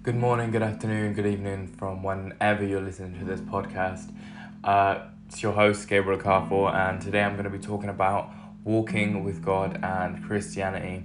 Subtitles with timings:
[0.00, 4.14] Good morning, good afternoon, good evening from whenever you're listening to this podcast.
[4.62, 8.30] Uh, it's your host, Gabriel Carfor, and today I'm going to be talking about
[8.62, 11.04] walking with God and Christianity.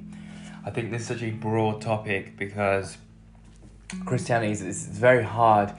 [0.63, 2.99] I think this is such a broad topic because
[4.05, 5.73] Christianity is it's very hard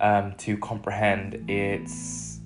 [0.00, 1.44] um, to comprehend.
[1.50, 2.38] It's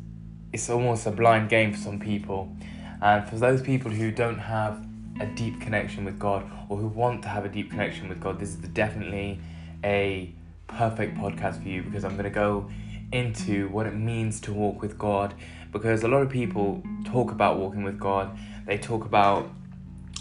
[0.53, 2.53] it's almost a blind game for some people,
[3.01, 4.85] and for those people who don't have
[5.21, 8.41] a deep connection with God or who want to have a deep connection with God,
[8.41, 9.41] this is definitely
[9.85, 10.35] a
[10.67, 12.69] perfect podcast for you because I'm going to go
[13.13, 15.35] into what it means to walk with God
[15.73, 19.51] because a lot of people talk about walking with God, they talk about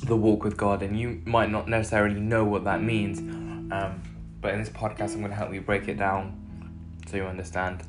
[0.04, 3.20] the walk with God, and you might not necessarily know what that means.
[3.20, 4.02] Um,
[4.42, 7.84] but in this podcast, I'm going to help you break it down so you understand.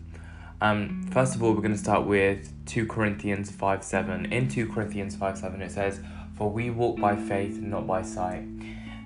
[0.61, 4.33] Um, first of all, we're going to start with 2 Corinthians 5 7.
[4.33, 6.01] In 2 Corinthians 5 7, it says,
[6.37, 8.45] For we walk by faith, not by sight.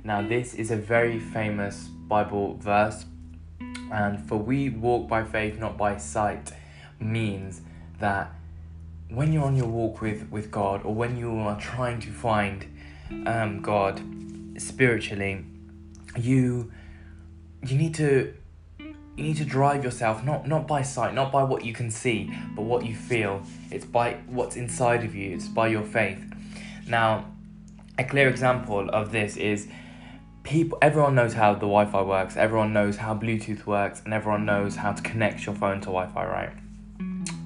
[0.04, 3.06] Now, this is a very famous Bible verse,
[3.90, 6.52] and for we walk by faith, not by sight,
[7.00, 7.62] means
[8.00, 8.34] that
[9.08, 12.66] when you're on your walk with, with God, or when you are trying to find
[13.26, 14.02] um, God
[14.58, 15.46] spiritually,
[16.14, 16.70] you
[17.64, 18.34] you need to
[18.78, 22.30] you need to drive yourself not not by sight not by what you can see
[22.54, 23.42] but what you feel.
[23.70, 25.28] It's by what's inside of you.
[25.36, 26.22] It's by your faith.
[26.86, 27.08] Now
[27.96, 29.68] a clear example of this is
[30.42, 34.76] people everyone knows how the wi-fi works everyone knows how bluetooth works and everyone knows
[34.76, 36.52] how to connect your phone to wi-fi right?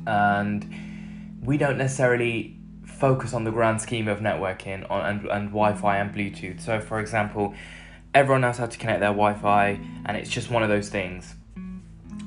[0.06, 5.98] And we don't necessarily focus on the grand scheme of networking on and, and wi-fi
[5.98, 6.61] and bluetooth.
[6.61, 7.55] So for example
[8.14, 11.34] everyone knows how to connect their wi-fi and it's just one of those things.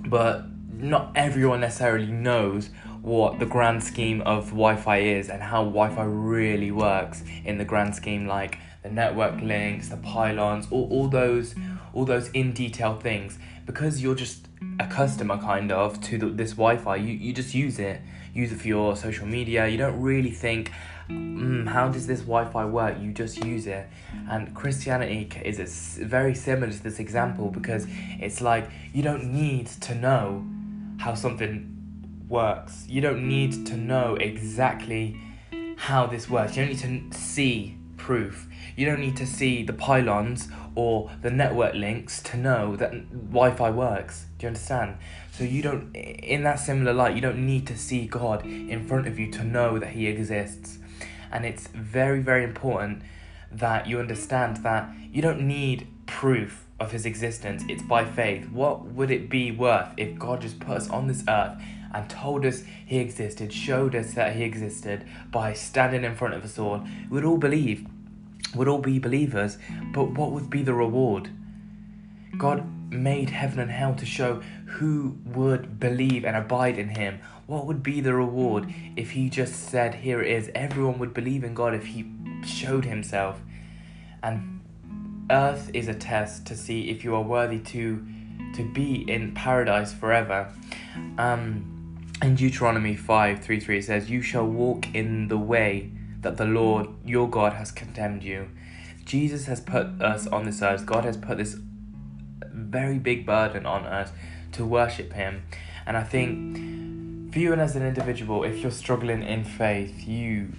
[0.07, 0.45] But
[0.79, 2.69] not everyone necessarily knows
[3.01, 7.95] what the grand scheme of Wi-Fi is and how Wi-Fi really works in the grand
[7.95, 11.55] scheme, like the network links, the pylons, all, all those
[11.93, 13.39] all those in detail things.
[13.65, 14.47] Because you're just
[14.79, 18.01] a customer kind of to the, this Wi-Fi, you, you just use it,
[18.33, 19.67] use it for your social media.
[19.67, 20.71] You don't really think,
[21.09, 22.97] mm, how does this Wi-Fi work?
[22.99, 23.87] You just use it.
[24.29, 27.85] And Christianity is very similar to this example because
[28.19, 30.45] it's like you don't need to know
[30.99, 31.75] how something
[32.27, 32.85] works.
[32.87, 35.17] You don't need to know exactly
[35.77, 36.55] how this works.
[36.57, 38.47] You don't need to see proof.
[38.75, 42.91] You don't need to see the pylons or the network links to know that
[43.31, 44.25] Wi Fi works.
[44.37, 44.97] Do you understand?
[45.31, 49.07] So you don't, in that similar light, you don't need to see God in front
[49.07, 50.79] of you to know that He exists.
[51.31, 53.03] And it's very, very important
[53.51, 57.63] that you understand that you don't need proof of His existence.
[57.67, 58.49] It's by faith.
[58.49, 61.61] What would it be worth if God just put us on this earth
[61.93, 66.43] and told us He existed, showed us that He existed by standing in front of
[66.43, 66.85] us all?
[67.09, 67.85] We'd all believe
[68.55, 69.57] would all be believers,
[69.93, 71.29] but what would be the reward?
[72.37, 77.19] God made heaven and hell to show who would believe and abide in Him.
[77.45, 80.49] What would be the reward if He just said, Here it is?
[80.55, 82.11] Everyone would believe in God if He
[82.45, 83.39] showed Himself.
[84.23, 84.61] And
[85.29, 88.05] earth is a test to see if you are worthy to
[88.55, 90.51] to be in paradise forever.
[91.19, 91.78] Um,
[92.21, 95.91] in Deuteronomy 5 3 3 it says, You shall walk in the way
[96.21, 98.49] that the Lord your God has condemned you.
[99.05, 101.57] Jesus has put us on this earth, God has put this
[102.51, 104.11] very big burden on us
[104.51, 105.43] to worship Him.
[105.85, 110.51] And I think for you and as an individual, if you're struggling in faith, you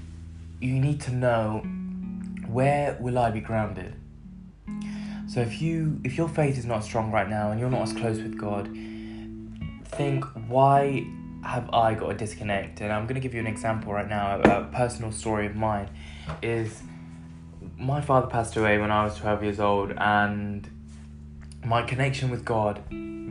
[0.60, 1.58] you need to know
[2.48, 3.94] where will I be grounded?
[5.28, 7.92] So if you if your faith is not strong right now and you're not as
[7.92, 8.68] close with God,
[9.84, 11.06] think why
[11.44, 12.80] have I got a disconnect?
[12.80, 14.40] And I'm going to give you an example right now.
[14.40, 15.88] A, personal story of mine
[16.42, 16.82] is
[17.76, 20.68] my father passed away when I was 12 years old, and
[21.64, 22.82] my connection with God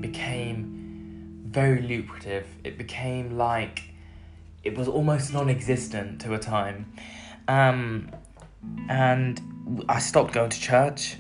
[0.02, 2.46] became very lucrative.
[2.64, 3.84] It became like
[4.64, 6.92] it was almost non existent to a time.
[7.48, 8.12] Um,
[8.88, 11.18] and I stopped going to church.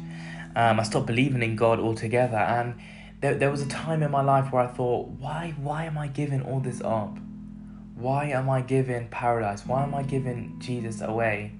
[0.55, 2.37] Um, I stopped believing in God altogether.
[2.37, 2.75] And
[3.21, 6.07] there, there was a time in my life where I thought, why, why am I
[6.07, 7.17] giving all this up?
[7.95, 9.65] Why am I giving paradise?
[9.65, 11.51] Why am I giving Jesus away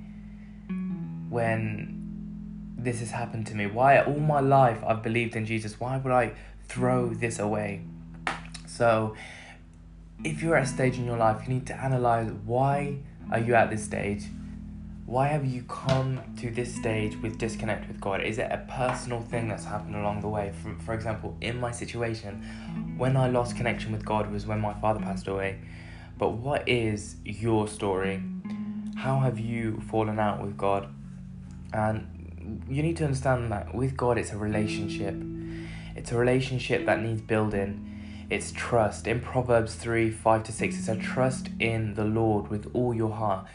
[1.30, 3.68] when this has happened to me?
[3.68, 5.80] Why, all my life, I've believed in Jesus.
[5.80, 6.32] Why would I
[6.64, 7.82] throw this away?
[8.66, 9.16] So,
[10.24, 13.00] if you're at a stage in your life, you need to analyze why
[13.32, 14.24] are you at this stage?
[15.10, 18.22] Why have you come to this stage with disconnect with God?
[18.22, 20.54] Is it a personal thing that's happened along the way?
[20.62, 24.76] For, for example, in my situation, when I lost connection with God was when my
[24.76, 25.62] father passed away.
[26.20, 28.22] But what is your story?
[28.98, 30.94] How have you fallen out with God?
[31.74, 35.16] And you need to understand that with God, it's a relationship.
[35.96, 38.28] It's a relationship that needs building.
[38.30, 39.08] It's trust.
[39.08, 43.10] In Proverbs 3 5 to 6, it says, Trust in the Lord with all your
[43.10, 43.48] heart.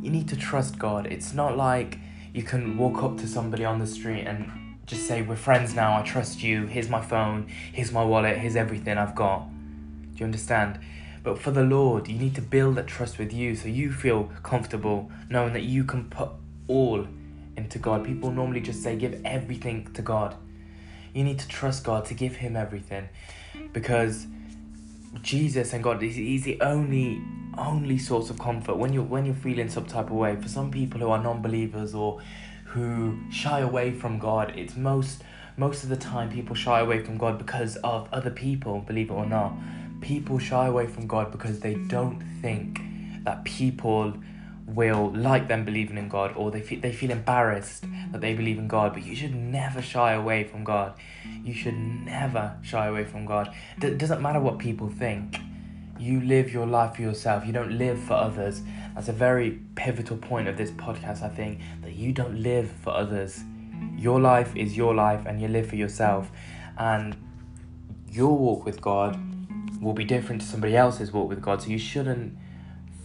[0.00, 1.06] You need to trust God.
[1.06, 1.98] It's not like
[2.32, 5.98] you can walk up to somebody on the street and just say, We're friends now,
[5.98, 9.48] I trust you, here's my phone, here's my wallet, here's everything I've got.
[9.48, 10.78] Do you understand?
[11.22, 14.30] But for the Lord, you need to build that trust with you so you feel
[14.42, 16.30] comfortable knowing that you can put
[16.68, 17.06] all
[17.56, 18.04] into God.
[18.04, 20.36] People normally just say, Give everything to God.
[21.12, 23.08] You need to trust God to give Him everything
[23.72, 24.26] because
[25.22, 26.14] Jesus and God is
[26.44, 27.20] the only
[27.58, 30.36] only source of comfort when you're when you're feeling some type of way.
[30.36, 32.20] For some people who are non-believers or
[32.64, 35.22] who shy away from God, it's most
[35.56, 39.14] most of the time people shy away from God because of other people, believe it
[39.14, 39.52] or not.
[40.00, 42.80] People shy away from God because they don't think
[43.24, 44.14] that people
[44.66, 48.58] will like them believing in God or they feel, they feel embarrassed that they believe
[48.58, 50.92] in God but you should never shy away from God
[51.42, 55.38] you should never shy away from God it doesn't matter what people think
[55.98, 58.62] you live your life for yourself you don't live for others
[58.94, 62.90] that's a very pivotal point of this podcast I think that you don't live for
[62.90, 63.42] others
[63.96, 66.30] your life is your life and you live for yourself
[66.78, 67.16] and
[68.10, 69.18] your walk with God
[69.80, 72.36] will be different to somebody else's walk with God so you shouldn't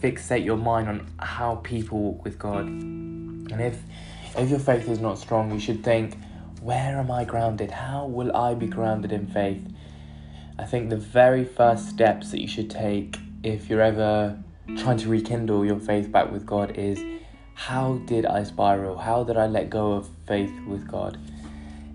[0.00, 2.66] fixate your mind on how people walk with God.
[2.66, 3.82] And if
[4.36, 6.18] if your faith is not strong, you should think,
[6.60, 7.70] where am I grounded?
[7.70, 9.64] How will I be grounded in faith?
[10.58, 14.38] I think the very first steps that you should take if you're ever
[14.76, 17.02] trying to rekindle your faith back with God is
[17.54, 18.98] how did I spiral?
[18.98, 21.18] How did I let go of faith with God?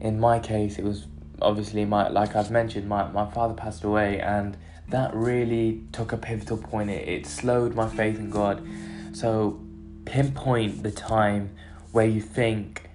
[0.02, 1.08] In my case, it was
[1.42, 4.58] obviously my like I've mentioned, my, my father passed away and
[4.90, 6.90] that really took a pivotal point.
[6.90, 8.68] It, it slowed my faith in God.
[9.14, 9.60] So,
[10.06, 11.56] pinpoint the time
[11.92, 12.90] where you think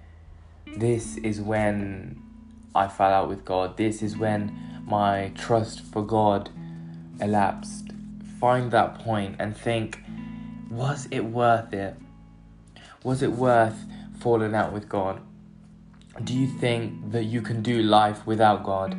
[0.77, 2.21] this is when
[2.75, 6.51] I fell out with God, this is when my trust for God
[7.21, 7.93] elapsed.
[8.41, 10.01] Find that point and think,
[10.71, 11.97] was it worth it?
[13.03, 13.85] Was it worth
[14.19, 15.21] falling out with God?
[16.23, 18.97] Do you think that you can do life without God?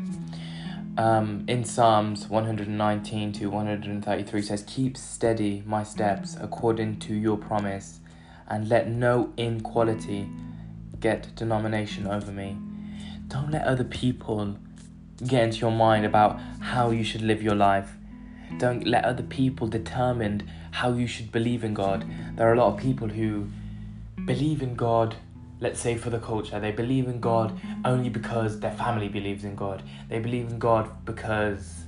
[0.97, 7.99] um, in Psalms 119 to 133 says, Keep steady my steps according to your promise,
[8.47, 10.29] and let no inequality
[10.99, 12.57] get denomination over me.
[13.27, 14.57] Don't let other people
[15.25, 17.91] get into your mind about how you should live your life.
[18.57, 22.05] Don't let other people determine how you should believe in God.
[22.35, 23.47] There are a lot of people who
[24.25, 25.15] believe in God
[25.59, 29.55] let's say for the culture, they believe in God only because their family believes in
[29.55, 29.81] God.
[30.09, 31.85] They believe in God because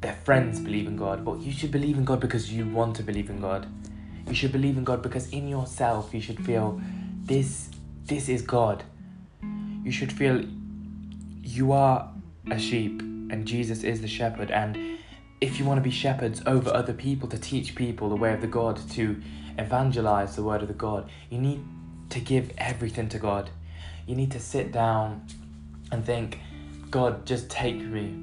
[0.00, 1.24] their friends believe in God.
[1.24, 3.66] But you should believe in God because you want to believe in God.
[4.26, 6.80] You should believe in God because in yourself you should feel
[7.24, 7.70] this
[8.04, 8.82] this is God.
[9.84, 10.44] You should feel
[11.46, 12.12] you are
[12.50, 14.98] a sheep and Jesus is the shepherd and
[15.40, 18.40] if you want to be shepherds over other people to teach people the way of
[18.40, 19.20] the God to
[19.58, 21.62] evangelize the word of the God you need
[22.10, 23.50] to give everything to God.
[24.06, 25.26] You need to sit down
[25.90, 26.38] and think,
[26.90, 28.22] God, just take me.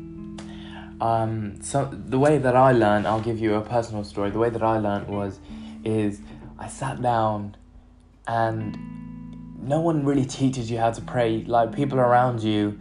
[1.02, 4.30] Um, so the way that I learned, I'll give you a personal story.
[4.30, 5.40] The way that I learned was,
[5.84, 6.22] is
[6.58, 7.58] I sat down,
[8.26, 8.78] and
[9.60, 11.44] no one really teaches you how to pray.
[11.44, 12.80] Like people around you,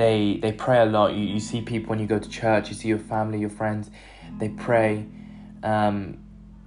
[0.00, 1.12] they they pray a lot.
[1.12, 2.70] You you see people when you go to church.
[2.70, 3.90] You see your family, your friends,
[4.38, 5.06] they pray.
[5.62, 6.18] Um,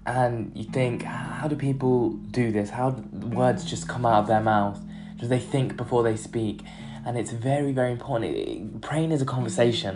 [0.06, 2.70] and you think, how do people do this?
[2.70, 4.80] How do words just come out of their mouth?
[5.18, 6.62] Do they think before they speak?
[7.06, 8.82] And it's very, very important.
[8.82, 9.96] praying is a conversation.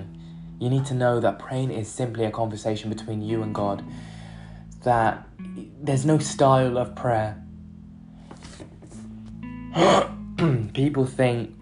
[0.60, 3.84] You need to know that praying is simply a conversation between you and God.
[4.84, 5.28] That
[5.82, 7.44] there's no style of prayer.
[10.74, 11.54] people think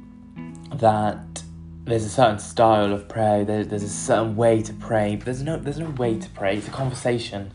[0.75, 1.34] that
[1.85, 3.45] there's a certain style of prayer.
[3.45, 6.57] There's, there's a certain way to pray, but there's no there's no way to pray.
[6.57, 7.51] It's a conversation.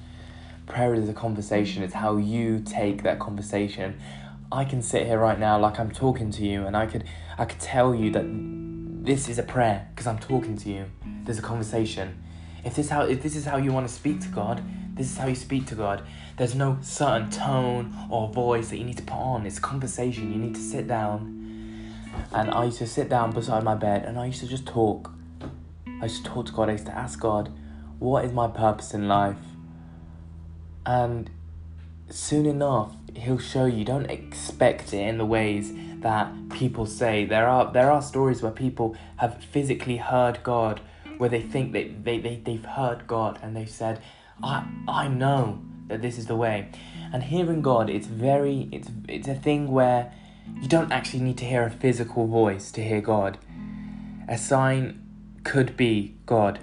[0.66, 1.82] Prayer is a conversation.
[1.82, 3.98] It's how you take that conversation.
[4.52, 7.04] I can sit here right now like i'm talking to you and i could
[7.38, 8.24] i could tell you that
[9.04, 10.86] this is a prayer because i'm talking to you.
[11.24, 12.22] There's a conversation.
[12.64, 14.62] If this how if this is how you want to speak to god
[14.94, 16.02] this is how you speak to god.
[16.36, 19.46] There's no certain tone or voice that you need to put on.
[19.46, 20.32] It's conversation.
[20.32, 21.39] You need to sit down
[22.32, 25.12] and i used to sit down beside my bed and i used to just talk.
[26.00, 26.68] I used to talk to god.
[26.68, 27.52] I used to ask god
[28.00, 29.36] what is my purpose in life?
[30.86, 31.30] And
[32.08, 33.84] soon enough he'll show you.
[33.84, 37.26] Don't expect it in the ways that people say.
[37.26, 40.80] There are there are stories where people have physically heard god
[41.18, 44.00] where they think that they, they, they've heard god and they've said
[44.42, 46.70] i i know that this is the way.
[47.12, 50.12] And hearing god it's very it's it's a thing where
[50.60, 53.38] you don't actually need to hear a physical voice to hear god
[54.30, 55.04] a sign
[55.42, 56.60] could be God.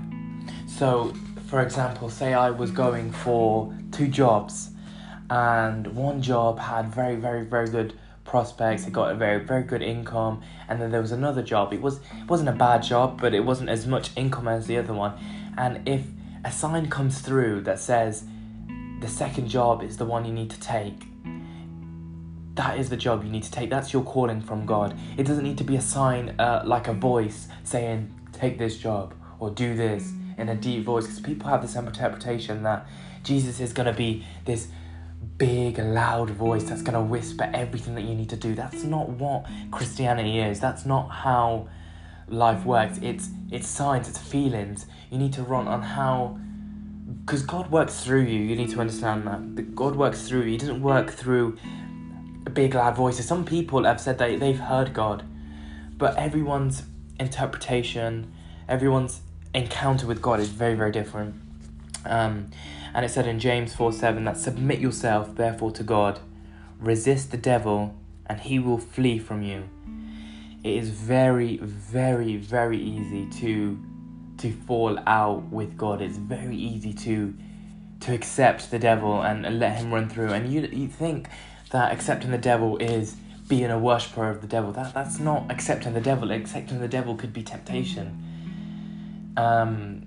[0.65, 1.13] So,
[1.47, 4.71] for example, say I was going for two jobs,
[5.29, 8.87] and one job had very, very, very good prospects.
[8.87, 11.73] It got a very, very good income, and then there was another job.
[11.73, 14.77] It was it wasn't a bad job, but it wasn't as much income as the
[14.77, 15.13] other one.
[15.57, 16.05] And if
[16.45, 18.23] a sign comes through that says
[19.01, 21.03] the second job is the one you need to take,
[22.57, 23.69] that is the job you need to take.
[23.69, 24.97] That's your calling from God.
[25.17, 29.13] It doesn't need to be a sign uh, like a voice saying, take this job
[29.39, 31.05] or do this in a deep voice.
[31.05, 32.87] Because people have this interpretation that
[33.23, 34.67] Jesus is going to be this
[35.37, 38.55] big, loud voice that's going to whisper everything that you need to do.
[38.55, 40.59] That's not what Christianity is.
[40.59, 41.69] That's not how
[42.27, 42.99] life works.
[43.01, 44.85] It's it's signs, it's feelings.
[45.09, 46.39] You need to run on how
[47.25, 48.39] because God works through you.
[48.39, 49.75] You need to understand that.
[49.75, 50.51] God works through you.
[50.51, 51.57] He doesn't work through
[52.49, 53.27] big loud voices.
[53.27, 55.23] Some people have said that they've heard God,
[55.97, 56.83] but everyone's
[57.19, 58.31] interpretation,
[58.67, 59.21] everyone's
[59.53, 61.35] encounter with God is very, very different.
[62.05, 62.51] Um,
[62.93, 66.19] and it said in James 4 7 that submit yourself therefore to God,
[66.79, 69.69] resist the devil, and he will flee from you.
[70.63, 73.83] It is very, very, very easy to
[74.37, 76.01] to fall out with God.
[76.01, 77.33] It's very easy to
[77.99, 80.31] to accept the devil and, and let him run through.
[80.31, 81.29] And you you think
[81.71, 83.15] that accepting the devil is
[83.47, 84.71] being a worshipper of the devil.
[84.71, 86.31] That that's not accepting the devil.
[86.31, 88.23] Accepting the devil could be temptation.
[89.37, 90.03] Um,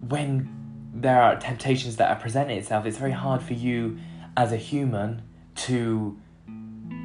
[0.00, 0.52] when
[0.94, 3.98] there are temptations that are presenting itself, it's very hard for you
[4.36, 5.22] as a human
[5.54, 6.18] to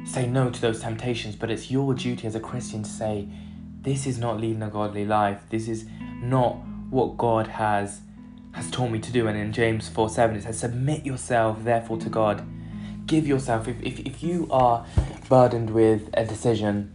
[0.04, 1.36] say no to those temptations.
[1.36, 3.28] But it's your duty as a Christian to say,
[3.80, 5.42] this is not leading a godly life.
[5.50, 5.86] This is
[6.22, 6.54] not
[6.90, 8.00] what God has
[8.52, 9.26] has taught me to do.
[9.28, 12.46] And in James 4 7 it says, Submit yourself therefore to God
[13.06, 14.86] give yourself, if, if, if you are
[15.28, 16.94] burdened with a decision,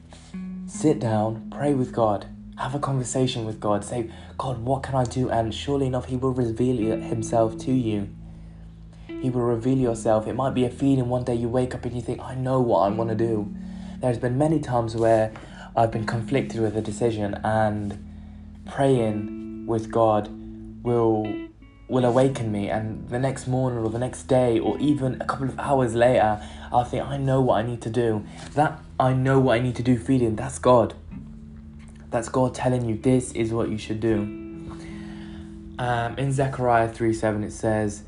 [0.66, 5.04] sit down, pray with God, have a conversation with God, say, God, what can I
[5.04, 5.30] do?
[5.30, 8.10] And surely enough, He will reveal Himself to you.
[9.08, 10.28] He will reveal yourself.
[10.28, 12.60] It might be a feeling one day you wake up and you think, I know
[12.62, 13.54] what I want to do.
[14.00, 15.32] There's been many times where
[15.76, 18.04] I've been conflicted with a decision, and
[18.66, 20.30] praying with God
[20.84, 21.47] will
[21.88, 25.48] will awaken me and the next morning or the next day or even a couple
[25.48, 26.42] of hours later
[26.72, 28.26] I'll think I know what I need to do.
[28.56, 30.96] That I know what I need to do feeling, that's God.
[32.10, 34.22] That's God telling you this is what you should do.
[35.80, 38.04] Um, in Zechariah 3 7 it says,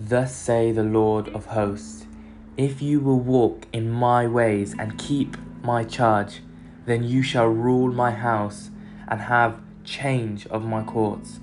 [0.00, 2.06] Thus say the Lord of hosts,
[2.56, 6.40] if you will walk in my ways and keep my charge,
[6.86, 8.70] then you shall rule my house
[9.08, 11.40] and have change of my courts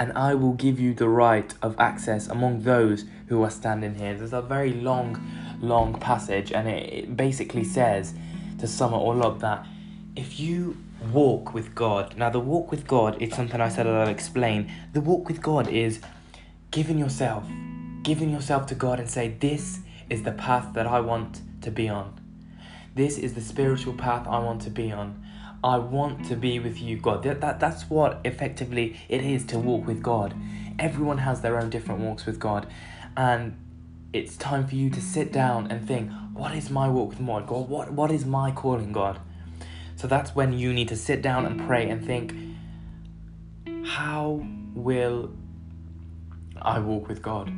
[0.00, 4.14] and I will give you the right of access among those who are standing here.
[4.14, 5.20] There's a very long,
[5.60, 8.14] long passage, and it, it basically says,
[8.58, 9.66] to sum it all up, that
[10.16, 10.76] if you
[11.12, 14.70] walk with God, now the walk with God is something I said I'll explain.
[14.92, 16.00] The walk with God is
[16.70, 17.44] giving yourself,
[18.02, 21.88] giving yourself to God and say, This is the path that I want to be
[21.88, 22.20] on.
[22.94, 25.24] This is the spiritual path I want to be on.
[25.62, 27.22] I want to be with you, God.
[27.24, 30.34] That, that, that's what effectively it is to walk with God.
[30.78, 32.68] Everyone has their own different walks with God.
[33.16, 33.56] And
[34.12, 37.46] it's time for you to sit down and think, what is my walk with God?
[37.46, 39.18] God, what, what is my calling, God?
[39.96, 42.32] So that's when you need to sit down and pray and think,
[43.84, 45.32] how will
[46.62, 47.52] I walk with God?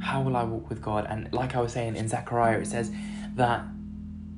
[0.00, 1.06] How will I walk with God?
[1.08, 2.90] And like I was saying in Zechariah, it says
[3.34, 3.64] that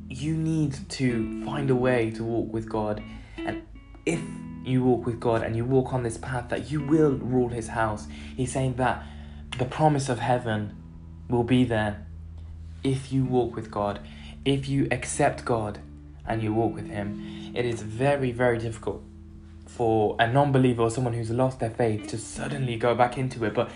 [0.09, 3.03] you need to find a way to walk with God.
[3.37, 3.63] And
[4.07, 4.21] if
[4.65, 7.69] you walk with God and you walk on this path, that you will rule His
[7.69, 8.07] house.
[8.37, 9.05] He's saying that
[9.59, 10.77] the promise of heaven
[11.29, 12.07] will be there
[12.83, 14.01] if you walk with God,
[14.45, 15.79] if you accept God
[16.27, 17.53] and you walk with Him.
[17.55, 19.03] It is very, very difficult
[19.67, 23.45] for a non believer or someone who's lost their faith to suddenly go back into
[23.45, 23.71] it, but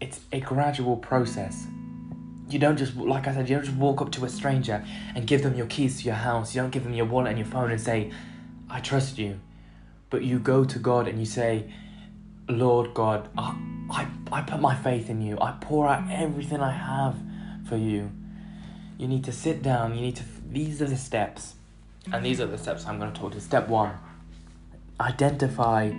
[0.00, 1.66] it's a gradual process
[2.48, 4.84] you don't just like I said, you don't just walk up to a stranger
[5.14, 6.54] and give them your keys to your house.
[6.54, 8.10] You don't give them your wallet and your phone and say,
[8.68, 9.40] "I trust you,"
[10.10, 11.72] but you go to God and you say,
[12.48, 13.56] "Lord God, I
[13.90, 15.38] I, I put my faith in you.
[15.40, 17.16] I pour out everything I have
[17.68, 18.10] for you."
[18.98, 19.94] You need to sit down.
[19.94, 20.24] You need to.
[20.50, 21.54] These are the steps,
[22.12, 23.40] and these are the steps I'm going to talk to.
[23.40, 23.92] Step one:
[25.00, 25.90] identify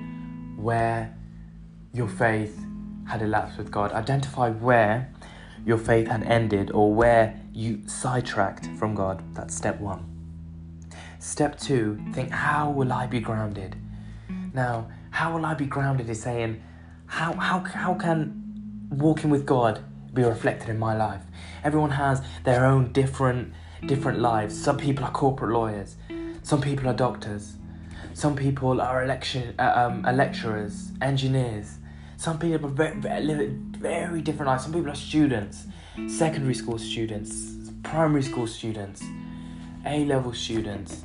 [0.55, 1.13] where
[1.91, 2.63] your faith
[3.07, 3.91] had elapsed with God.
[3.91, 5.11] Identify where
[5.65, 9.23] your faith had ended or where you sidetracked from God.
[9.33, 10.05] That's step one.
[11.19, 13.75] Step two, think, how will I be grounded?
[14.53, 16.61] Now, how will I be grounded is saying,
[17.07, 21.23] how, how, how can walking with God be reflected in my life?
[21.63, 23.53] Everyone has their own different
[23.87, 24.59] different lives.
[24.59, 25.95] Some people are corporate lawyers,
[26.41, 27.57] some people are doctors,
[28.15, 31.79] Some people are election, uh, um, lecturers, engineers.
[32.17, 34.63] Some people live very different lives.
[34.63, 35.65] Some people are students,
[36.07, 39.03] secondary school students, primary school students,
[39.85, 41.03] A level students,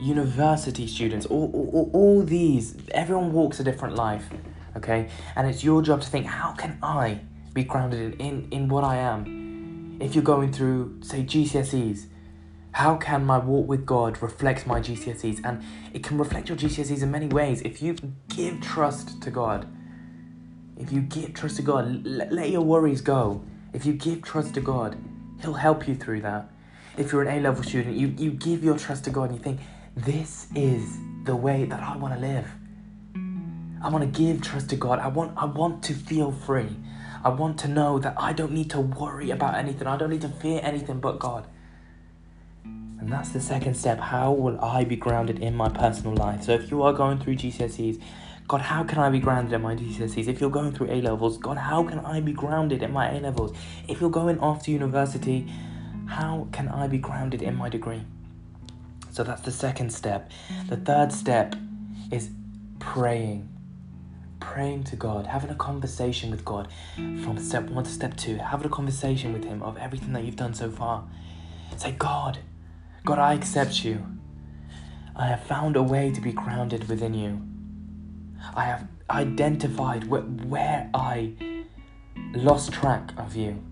[0.00, 1.26] university students.
[1.26, 4.28] All, all, all these, everyone walks a different life,
[4.76, 5.08] okay?
[5.36, 7.20] And it's your job to think, how can I
[7.52, 9.98] be grounded in, in, in what I am?
[10.00, 12.06] If you're going through, say, GCSEs,
[12.72, 15.44] how can my walk with God reflect my GCSEs?
[15.44, 15.62] And
[15.92, 17.62] it can reflect your GCSEs in many ways.
[17.62, 17.94] If you
[18.28, 19.68] give trust to God,
[20.78, 23.42] if you give trust to God, let, let your worries go.
[23.72, 24.96] If you give trust to God,
[25.40, 26.50] He'll help you through that.
[26.96, 29.42] If you're an A level student, you, you give your trust to God and you
[29.42, 29.60] think,
[29.96, 32.46] this is the way that I want to live.
[33.82, 34.98] I want to give trust to God.
[34.98, 36.74] I want I want to feel free.
[37.22, 39.86] I want to know that I don't need to worry about anything.
[39.86, 41.46] I don't need to fear anything but God.
[42.64, 43.98] And that's the second step.
[43.98, 46.44] How will I be grounded in my personal life?
[46.44, 48.00] So if you are going through GCSEs,
[48.46, 50.28] God, how can I be grounded in my GCSEs?
[50.28, 53.20] If you're going through A levels, God, how can I be grounded in my A
[53.20, 53.56] levels?
[53.88, 55.50] If you're going to university,
[56.06, 58.02] how can I be grounded in my degree?
[59.10, 60.30] So that's the second step.
[60.68, 61.56] The third step
[62.12, 62.30] is
[62.80, 63.48] praying.
[64.40, 68.66] Praying to God, having a conversation with God from step one to step two, having
[68.66, 71.04] a conversation with Him of everything that you've done so far.
[71.78, 72.38] Say, God,
[73.06, 74.04] God, I accept you.
[75.16, 77.40] I have found a way to be grounded within you.
[78.54, 81.32] I have identified wh- where I
[82.34, 83.62] lost track of you.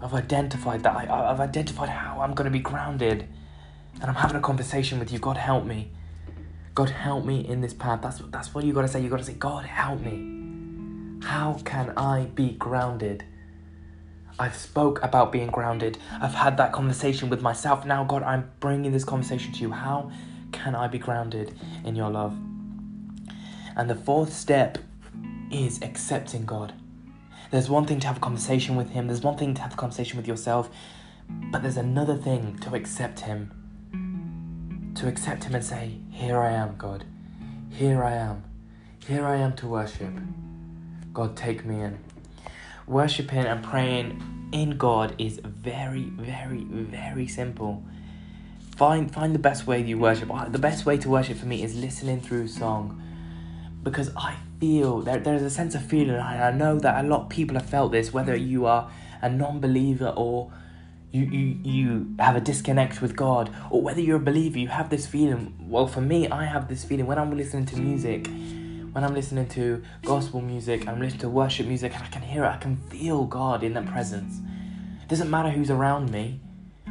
[0.00, 0.94] I've identified that.
[0.94, 3.28] I, I've identified how I'm going to be grounded.
[3.94, 5.18] And I'm having a conversation with you.
[5.18, 5.90] God, help me.
[6.74, 8.02] God, help me in this path.
[8.02, 9.00] That's, that's what you got to say.
[9.00, 11.22] you got to say, God, help me.
[11.26, 13.24] How can I be grounded?
[14.38, 15.96] I've spoke about being grounded.
[16.20, 17.86] I've had that conversation with myself.
[17.86, 19.70] Now, God, I'm bringing this conversation to you.
[19.70, 20.10] How
[20.52, 22.36] can I be grounded in your love?
[23.76, 24.78] And the fourth step
[25.50, 26.72] is accepting God.
[27.50, 29.76] There's one thing to have a conversation with Him, there's one thing to have a
[29.76, 30.70] conversation with yourself,
[31.28, 34.92] but there's another thing to accept Him.
[34.96, 37.04] To accept Him and say, Here I am, God.
[37.70, 38.42] Here I am.
[39.06, 40.12] Here I am to worship.
[41.12, 41.98] God, take me in.
[42.86, 47.84] Worshipping and praying in God is very, very, very simple.
[48.76, 50.32] Find find the best way you worship.
[50.32, 53.02] Uh, the best way to worship for me is listening through song
[53.86, 57.20] because I feel there, there's a sense of feeling, and I know that a lot
[57.20, 58.90] of people have felt this, whether you are
[59.22, 60.52] a non believer or
[61.12, 64.90] you, you, you have a disconnect with God, or whether you're a believer, you have
[64.90, 65.54] this feeling.
[65.68, 68.26] Well, for me, I have this feeling when I'm listening to music,
[68.90, 72.42] when I'm listening to gospel music, I'm listening to worship music, and I can hear
[72.42, 74.40] it, I can feel God in that presence.
[75.00, 76.40] It doesn't matter who's around me,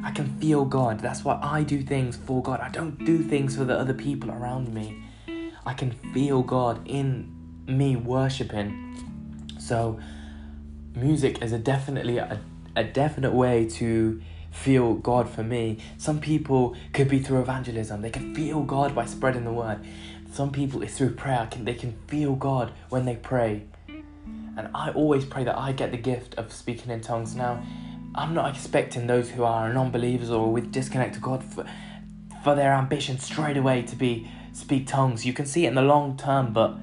[0.01, 1.01] I can feel God.
[1.01, 2.62] That's why I do things for God.
[2.62, 5.04] I don't do things for the other people around me.
[5.65, 7.34] I can feel God in
[7.67, 8.95] me worshiping.
[9.60, 9.99] So,
[10.95, 12.39] music is a definitely a,
[12.75, 15.80] a definite way to feel God for me.
[15.97, 18.01] Some people could be through evangelism.
[18.01, 19.80] They can feel God by spreading the word.
[20.32, 21.47] Some people it's through prayer.
[21.49, 23.63] Can they can feel God when they pray.
[24.58, 27.36] And I always pray that I get the gift of speaking in tongues.
[27.36, 27.62] Now,
[28.13, 31.65] I'm not expecting those who are non-believers or with disconnect to God for,
[32.43, 35.25] for their ambition straight away to be speak tongues.
[35.25, 36.77] You can see it in the long term, but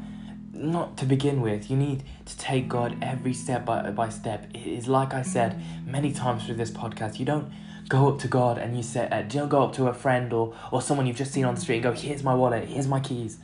[0.53, 1.71] not to begin with.
[1.71, 4.47] You need to take God every step by, by step.
[4.55, 7.19] It is like I said many times through this podcast.
[7.19, 7.51] You don't
[7.89, 10.55] go up to God and you say, uh, don't go up to a friend or,
[10.71, 13.01] or someone you've just seen on the street and go, here's my wallet, here's my
[13.01, 13.39] keys.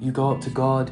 [0.00, 0.90] You go up to God,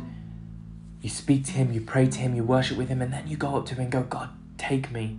[1.03, 3.37] you speak to Him, you pray to Him, you worship with Him, and then you
[3.37, 5.19] go up to Him and go, God, take me.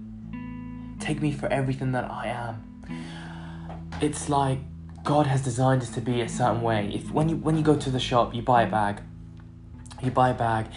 [0.99, 2.83] Take me for everything that I am.
[4.01, 4.59] It's like
[5.03, 6.89] God has designed us to be a certain way.
[6.93, 9.01] If when you when you go to the shop, you buy a bag.
[10.01, 10.67] You buy a bag,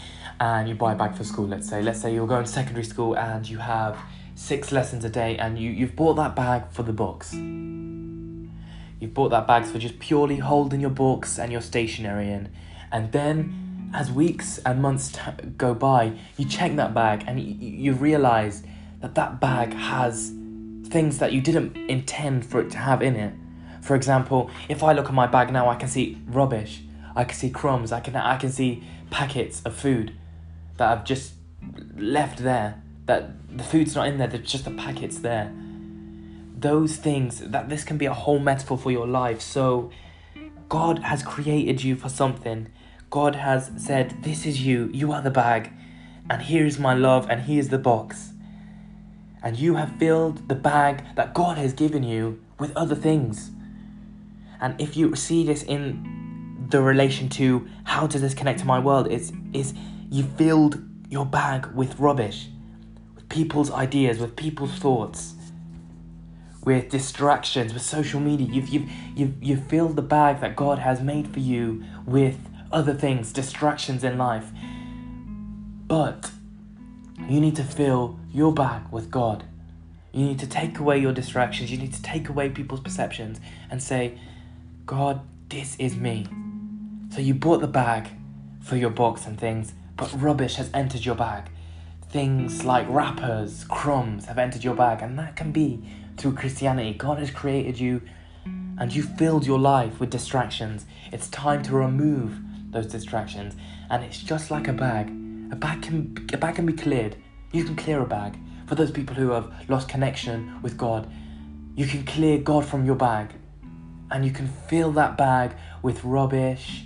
[0.40, 1.46] and you buy a bag for school.
[1.46, 3.98] Let's say, let's say you're going to secondary school and you have
[4.34, 7.34] six lessons a day, and you you've bought that bag for the books.
[7.34, 12.48] You've bought that bag for just purely holding your books and your stationery in,
[12.90, 15.20] and then as weeks and months t-
[15.56, 18.64] go by, you check that bag and you, you realize
[19.00, 20.32] that that bag has
[20.88, 23.32] things that you didn't intend for it to have in it
[23.86, 26.82] for example, if I look at my bag now, I can see rubbish.
[27.14, 27.92] I can see crumbs.
[27.92, 30.12] I can I can see packets of food
[30.76, 31.34] that I've just
[31.96, 32.82] left there.
[33.06, 34.26] That the food's not in there.
[34.26, 35.52] There's just the packets there.
[36.58, 39.40] Those things that this can be a whole metaphor for your life.
[39.40, 39.90] So,
[40.68, 42.68] God has created you for something.
[43.08, 44.90] God has said, "This is you.
[44.92, 45.70] You are the bag,
[46.28, 48.32] and here's my love, and here's the box."
[49.42, 53.52] And you have filled the bag that God has given you with other things.
[54.60, 58.78] And if you see this in the relation to how does this connect to my
[58.78, 59.74] world is is
[60.10, 62.48] you filled your bag with rubbish,
[63.14, 65.34] with people's ideas, with people's thoughts,
[66.64, 68.48] with distractions, with social media.
[68.48, 72.38] You've you've you've you filled the bag that God has made for you with
[72.72, 74.50] other things, distractions in life.
[75.86, 76.30] But
[77.28, 79.44] you need to fill your bag with God.
[80.12, 81.70] You need to take away your distractions.
[81.70, 83.40] You need to take away people's perceptions
[83.70, 84.18] and say,
[84.86, 86.28] God, this is me.
[87.12, 88.08] So you bought the bag
[88.62, 91.50] for your box and things, but rubbish has entered your bag.
[92.08, 95.82] Things like wrappers, crumbs have entered your bag, and that can be
[96.16, 96.94] through Christianity.
[96.94, 98.00] God has created you
[98.78, 100.86] and you filled your life with distractions.
[101.10, 102.38] It's time to remove
[102.70, 103.56] those distractions,
[103.90, 105.08] and it's just like a bag.
[105.50, 107.16] A bag can a bag can be cleared.
[107.50, 108.38] You can clear a bag.
[108.68, 111.10] For those people who have lost connection with God,
[111.74, 113.32] you can clear God from your bag.
[114.10, 116.84] And you can fill that bag with rubbish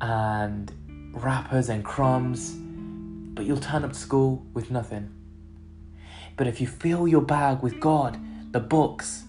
[0.00, 0.70] and
[1.12, 2.54] wrappers and crumbs,
[3.34, 5.12] but you'll turn up to school with nothing.
[6.36, 8.18] But if you fill your bag with God,
[8.52, 9.24] the books,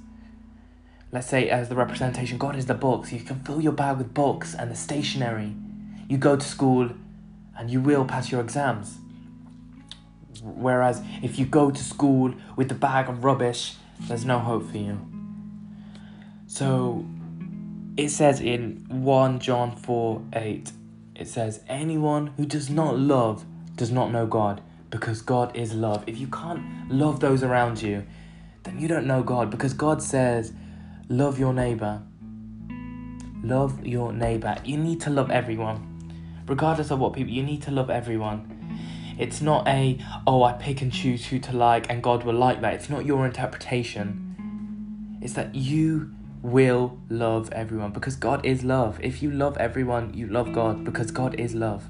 [1.11, 4.13] let's say as the representation, God is the books, you can fill your bag with
[4.13, 5.55] books and the stationery.
[6.09, 6.91] You go to school
[7.57, 8.97] and you will pass your exams.
[10.43, 14.77] Whereas if you go to school with the bag of rubbish, there's no hope for
[14.77, 15.16] you.
[16.57, 17.05] So
[17.97, 20.71] it says in 1 John 4 8,
[21.13, 26.03] it says, Anyone who does not love does not know God, because God is love.
[26.07, 28.07] If you can't love those around you,
[28.63, 30.51] then you don't know God, because God says,
[31.09, 32.01] Love your neighbor.
[33.43, 34.55] Love your neighbor.
[34.65, 36.41] You need to love everyone.
[36.47, 39.15] Regardless of what people, you need to love everyone.
[39.19, 42.61] It's not a, oh, I pick and choose who to like and God will like
[42.61, 42.73] that.
[42.73, 45.19] It's not your interpretation.
[45.21, 48.99] It's that you will love everyone because God is love.
[49.01, 51.89] If you love everyone, you love God because God is love.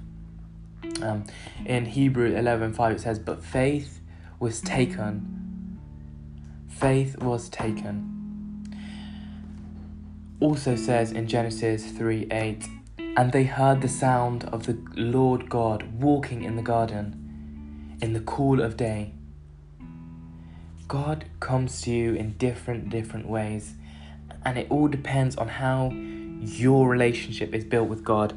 [1.02, 1.26] Um,
[1.66, 4.02] in Hebrew 11:5 it says, "But faith
[4.40, 5.80] was taken.
[6.68, 8.14] Faith was taken."
[10.40, 12.70] Also says in Genesis 3:8,
[13.16, 18.22] "And they heard the sound of the Lord God walking in the garden in the
[18.22, 19.14] cool of day."
[20.88, 23.76] God comes to you in different different ways
[24.48, 25.92] and it all depends on how
[26.40, 28.34] your relationship is built with God.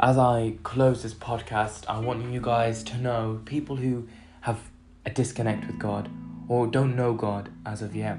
[0.00, 4.08] As I close this podcast, I want you guys to know people who
[4.40, 4.58] have
[5.06, 6.10] a disconnect with God
[6.48, 8.18] or don't know God as of yet.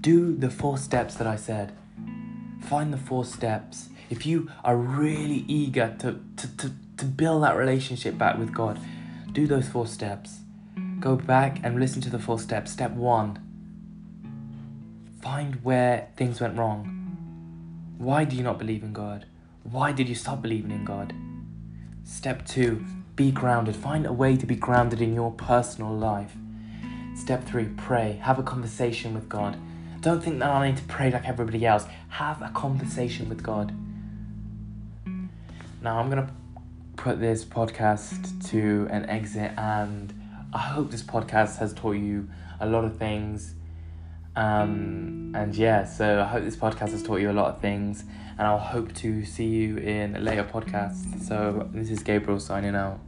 [0.00, 1.72] Do the four steps that I said.
[2.62, 3.90] Find the four steps.
[4.08, 8.80] If you are really eager to, to, to, to build that relationship back with God,
[9.32, 10.38] do those four steps.
[11.00, 12.72] Go back and listen to the four steps.
[12.72, 13.44] Step one
[15.34, 16.84] Find where things went wrong.
[17.98, 19.26] Why do you not believe in God?
[19.64, 21.12] Why did you stop believing in God?
[22.04, 22.84] Step two,
[23.16, 23.74] be grounded.
[23.74, 26.36] Find a way to be grounded in your personal life.
[27.16, 28.20] Step three, pray.
[28.22, 29.58] Have a conversation with God.
[30.00, 31.84] Don't think that I need to pray like everybody else.
[32.10, 33.74] Have a conversation with God.
[35.82, 36.32] Now, I'm going to
[36.94, 40.14] put this podcast to an exit, and
[40.52, 42.28] I hope this podcast has taught you
[42.60, 43.56] a lot of things
[44.36, 48.04] um, and yeah, so I hope this podcast has taught you a lot of things,
[48.38, 51.22] and I'll hope to see you in later podcasts.
[51.22, 53.00] So this is Gabriel signing out.